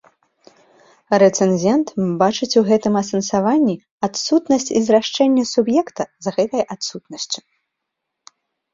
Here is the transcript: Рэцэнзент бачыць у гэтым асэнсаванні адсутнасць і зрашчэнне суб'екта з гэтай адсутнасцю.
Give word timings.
Рэцэнзент 1.23 1.87
бачыць 2.21 2.49
у 2.63 2.63
гэтым 2.71 2.93
асэнсаванні 3.03 3.75
адсутнасць 4.09 4.69
і 4.77 4.85
зрашчэнне 4.89 5.43
суб'екта 5.53 6.03
з 6.27 6.39
гэтай 6.39 6.61
адсутнасцю. 6.79 7.39